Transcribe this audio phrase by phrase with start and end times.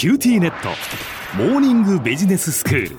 [0.00, 0.70] キューティーネット。
[1.36, 2.96] モーニングビジネススクール。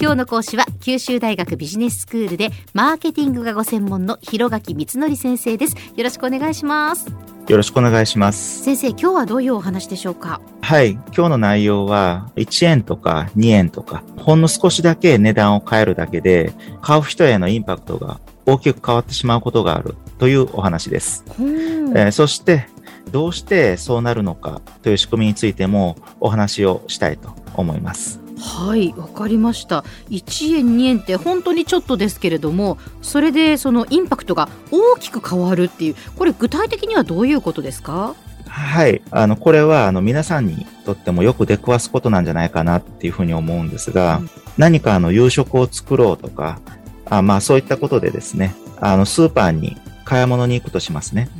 [0.00, 5.76] 今日の講師は九州大学ビジネススクールでマーケティングがご専門の広垣光則先生です。
[5.94, 7.06] よろしくお願いします。
[7.46, 8.64] よろしくお願いします。
[8.64, 10.40] 先生今日はどういうお話でしょうか？
[10.62, 10.94] はい。
[10.94, 22.66] 今日の内容は1円とか2円とかほんの少しだけ値段を変えるだけで買う人へのインパクトが大きく変わってしまうことがあるというお話です、えー、そして
[23.12, 28.20] どうしてそうなるのかという仕組みについてもお話をしたいと思います。
[28.38, 38.16] はいわかりました1円2円って本当にちょっとですけれどもそれでそのインパクトが大きく変わるっていうこれ具体的にはどういうことですか？
[38.52, 39.00] はい。
[39.10, 46.60] あの、これは、あの、皆さんにとってもよく出くわすことなんじゃないかなっていうふうに思うんですが、うん、何かあの、夕食を作ろうとか、
[47.06, 51.30] あまあ、そういったことでですね、あの、スーパーに買い物に行くとしますね。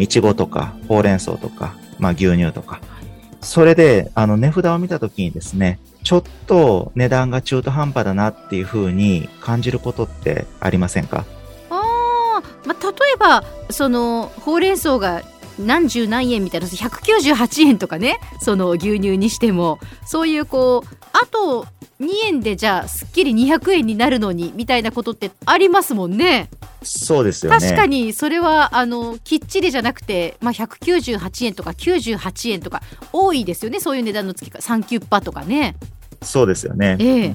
[0.00, 2.80] いちごとか、ほうれん草とか、まあ牛乳とか。
[3.40, 11.24] それで、あの値札を見たときにですね、ちょっと値段が中途半端だなっていうふうに感じることってありませんか？
[11.70, 15.22] ああ、まあ、例えば、その、ほうれん草が
[15.58, 21.66] 何十何円みたいな198円とかねその牛乳にしてもそういうこうあと
[22.00, 26.48] 2円でじゃあすっきり200円になるのにみたいなことってありますもんね。
[26.82, 32.82] そうですよね確かにそれはあのきっちりじゃなくて、まあ、198円とか98円とか
[33.12, 35.74] 多いですよねそういう値段の付き方サンキュッパとかね。
[36.22, 37.34] そうですよね、ええ、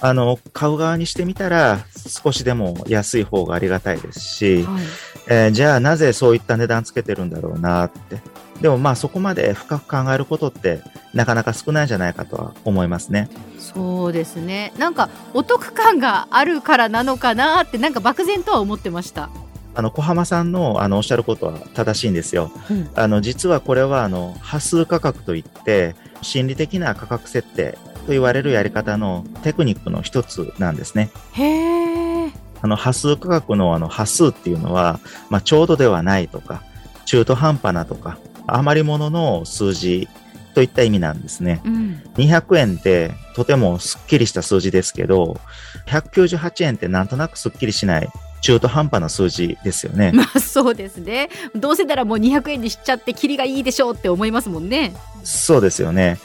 [0.00, 4.84] あの買う側にしてみたら少しでも安い方がありがたいですし、はい、
[5.28, 8.20] えー、じゃあなぜそういった値段つけてるんだろうなって
[8.62, 10.80] でもまあそこまで深く考えることって
[11.12, 13.28] なかなか少ないんじゃないかとは思いますね。
[13.58, 14.72] そうですね。
[14.78, 19.30] なんかお得感があるからなのかなってなんか漠然とは思ってました。
[19.74, 31.10] あの小浜さんのあのおっしゃることは正しいんですよ、うん、あの実はこれはあの波数価格といって心理的な価格設定と言われるやり方のテクニックの一つなんですね。
[31.32, 32.26] へ
[32.60, 36.62] あの波数価格のあの波数っていうのは、まあ、ちょうどではないとか
[37.06, 40.08] 中途半端なとか余り物の数字
[40.54, 41.60] といった意味なんですね。
[41.64, 45.38] うん、200円ってとてもすっきりした数字ですけど、
[45.86, 48.08] 198円ってなんとなくすっきりしない
[48.42, 50.12] 中途半端な数字ですよね。
[50.14, 51.30] まあそうですね。
[51.54, 54.94] どうせならもう200円にしちゃってキリがいいでしょうって思いますもんね。
[55.24, 56.18] そうですよね。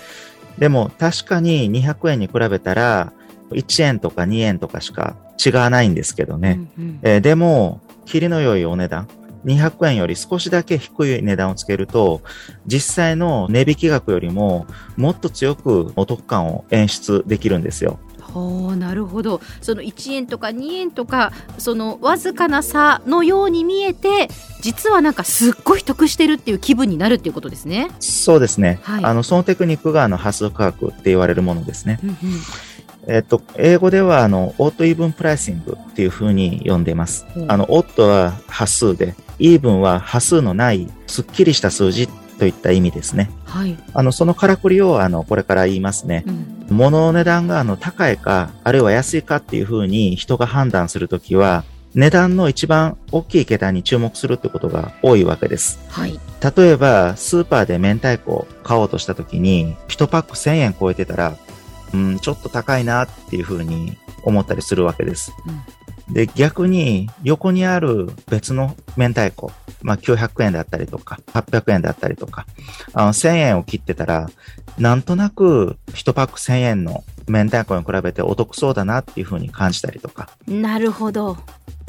[0.58, 3.14] でも確かに200円に比べたら
[3.52, 6.60] 1円とか2円とかしか違わないんですけどね。
[6.78, 9.08] うんうん、えー、でも、キリの良いお値段。
[9.46, 12.22] 200円より少しだけ低い値段をつけると、
[12.66, 18.00] 実際の値引き額よりももっと強くお得感を演出できるんですよ。
[18.36, 24.28] おなるほどその1円とか2円とかそのわずかな差のように見えて
[24.62, 27.90] 実はなんかすっごい得してるっていう気分になるっていうことですね。
[28.00, 32.00] そうですね、はい、あのそのテクニックがあの端数価格って言われるものですね。
[32.04, 32.18] うんうん
[33.10, 37.26] えっと、英語では、あの、 odd even pricing っていう風に呼んでいます。
[37.38, 43.30] うん、あの、 odd は端数で、 even は端数のない、すっきりした数字といった意味ですね。
[43.46, 43.78] はい。
[43.94, 46.24] あの、そのからくりを、あの、これから言いますね。
[46.70, 51.64] うん、物の値段が、あの、高いか、あるいは安いかっていう風に人が判断するときは、
[51.96, 55.80] 値段の一番大きい桁に注目するってことが多いわけです。
[55.90, 56.20] はい。
[56.56, 61.36] 例えば、スーパーで明太子を買おうとしたときに、1パック1000円超えてたら、
[61.94, 65.34] うん、ちょっと高いなっていうふうに思ったりするわけです。
[65.48, 65.62] うん、
[66.10, 69.52] で、逆に横にある別の明太子、
[69.82, 72.46] まあ900円だったりとか、800円だったりとか、
[72.94, 74.30] あの1000円を切ってたら、
[74.78, 80.30] なんとなく1パック1000円の明太子に比べてお得そうだなっていうふうに感じたりとか。
[80.48, 81.38] なるほど。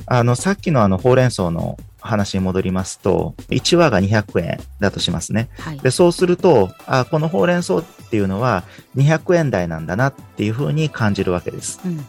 [0.06, 5.48] あの、さっきのあの、ほうれん草の話に戻りますと、1話が200円だとしますね。
[5.58, 8.64] はい、でそうすると、あ、このほうれん草っていうのは
[8.96, 11.80] 200円台なんだなっていうふうに感じるわけです。
[11.84, 12.06] うん、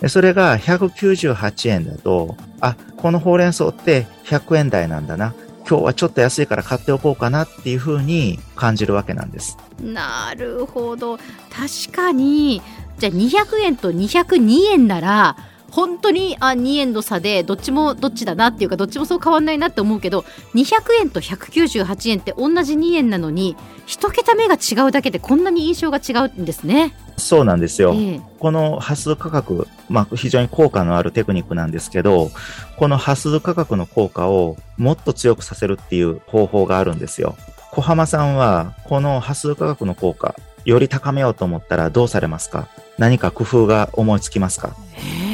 [0.00, 5.34] でそれが198円だと、あ、このほうれん草って100円台なんだな。
[5.68, 9.58] 今日はちょっと安いから買っておこうかなっていうふうに感じるわけなんです。
[9.82, 11.18] なるほど。
[11.50, 12.62] 確かに、
[12.98, 15.36] じゃあ200円と202円なら、
[15.70, 20.24] 本当にあ2円の差でどっちもどっちだなっていうかどっちもそう変わんないなって思うけど
[20.54, 20.66] 200
[21.00, 23.56] 円と198円って同じ2円なのに
[23.86, 26.94] 1桁目が違うだけでこんなに印象が違うんですね。
[27.16, 27.92] そうなんですよ。
[27.94, 32.30] えー、この波数価格、まあ、非常に効果のあるテクニックなんですけど、
[32.76, 37.36] この波数価格の効果をもっと強くさせるっていう方法があるんですよ。
[37.72, 42.68] 小浜さんは、この波数価格の効果、より高めようと思ったらどうされますか？
[42.98, 44.76] 何か工夫が思いつきますか？
[44.96, 45.27] えー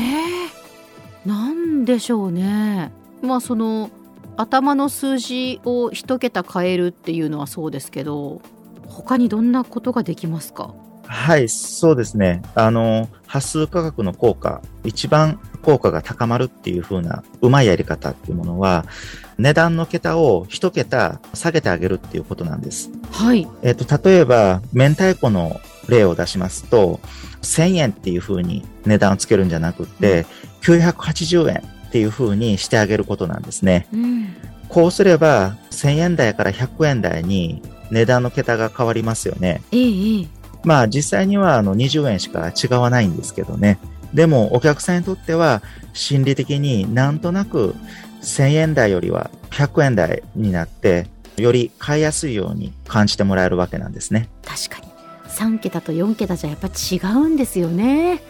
[1.84, 2.92] でしょうね。
[3.22, 3.90] まあその
[4.36, 8.42] 頭の数字を一桁変えるっていうのはそうですけど
[8.88, 10.74] 他にどんなことができますか？
[11.06, 12.42] はい、そうですね。
[12.54, 18.86] あの、端数価格の効果、一番効果が高まるっていう風なうまいやり方っていうものは、
[19.38, 22.90] 値段の桁を一桁下げてあげるっていうことなんです。
[23.10, 23.46] はい。
[23.62, 27.00] えっ、と、例えば、明太子の例を出しますと、
[27.42, 30.26] 1000円っていう風に値段をつけるんじゃなくって、
[30.62, 31.62] 980円
[31.94, 33.86] っていう風にしてあげることなんですね。
[33.92, 34.34] うん。
[34.68, 37.62] こうすれば、1000円台から100円台に
[37.92, 39.62] 値段の桁が変わりますよね。
[39.70, 40.26] ええええ。
[40.64, 43.78] まあ実際にはあの20円しか違わないんですけどね。
[44.12, 45.62] でもお客さんにとっては
[45.92, 47.76] 心理的になんとなく
[48.22, 51.06] 1000円台よりは100円台になって
[51.36, 54.30] より買いやすいように感じてもらえるわけなんですね。
[54.44, 54.92] 確かに
[55.28, 58.20] 3桁と4桁じゃやっぱ違うんですよね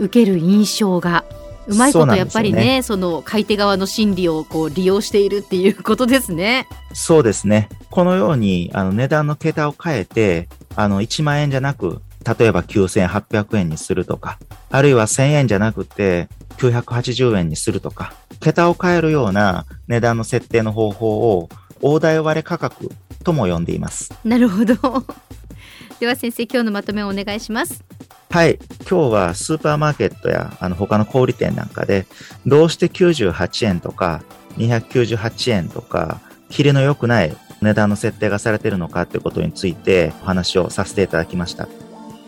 [0.00, 1.24] 受ける印象が
[1.66, 7.68] うまいことやっぱりねその買い手側の心理をこう利用しているっていうことですねそうですね。
[7.90, 14.38] このようにあの値段の桁を変えてあの1万円じゃなく例えば9800円にするとか、
[14.70, 16.28] あるいは1000円じゃなくて
[16.58, 21.48] 980円にするとか、桁を変えるような値段の設定の方法を
[21.80, 22.90] 大台割れ価格
[23.24, 24.12] とも呼んでいます。
[24.24, 24.74] なるほど
[26.00, 27.84] では先生今日のまとめをお願いします
[28.32, 28.58] はい。
[28.88, 32.06] 今日はスーパーマーケットやあの他の小売店なんかで、
[32.46, 34.22] どうして98円とか
[34.56, 36.18] 298円とか、
[36.48, 41.68] キレの良くない値段の設定がされているのかということについてお話をさせていただきました。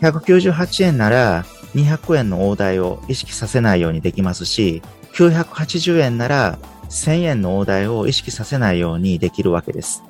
[0.01, 1.43] 198円なら
[1.73, 4.83] 200円の大台を意識させないようにできますし、
[5.15, 6.59] 980円なら
[6.91, 10.03] 1000円の大台を意識させないようにできるわけです。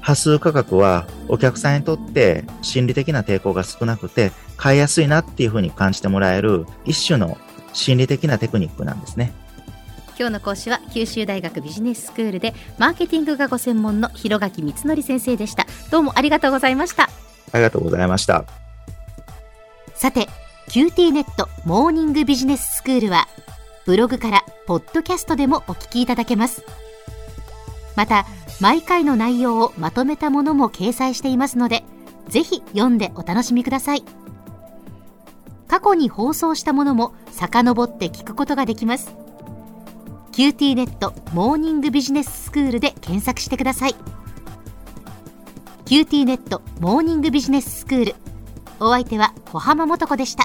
[0.00, 7.36] 波数価格はお客さんにとって心理的な抵抗が少なくて買いやすいなっていうふうに感じてもらえる一種の
[7.72, 9.32] 心理的なテクニックなんですね。
[10.18, 17.04] 今日の講師は九州大学ビジネススクールでマーケティングがご専門の広垣光則先生でしたどうもありがとうございました
[17.52, 18.44] ありがとうございました。
[20.00, 20.28] さて
[20.70, 23.28] QT ネットモーニングビジネススクールは
[23.84, 26.64] ブログからポッドキャストでもお聞きいただけます
[27.96, 28.24] また
[28.60, 31.84] 毎回の内容をまとめたものも掲載していますので
[32.28, 34.04] ぜひ読んでお楽しみください。
[35.66, 39.14] 過去に放送したものも遡って聞くことができます。
[40.32, 43.94] QT ネットモーニングビジネススクールで検索してください。
[45.86, 48.14] QT ネットモーニングビジネススクール。
[48.78, 50.44] お相手は小浜もとこでした。